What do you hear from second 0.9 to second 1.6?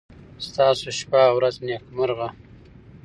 شپه او ورځ